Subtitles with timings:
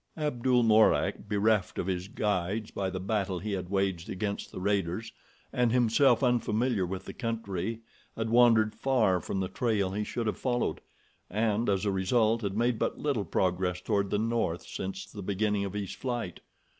[0.17, 5.11] Abdul Mourak, bereft of his guides by the battle he had waged against the raiders,
[5.53, 7.81] and himself unfamiliar with the country,
[8.17, 10.81] had wandered far from the trail he should have followed,
[11.29, 15.65] and as a result had made but little progress toward the north since the beginning
[15.65, 16.39] of his flight.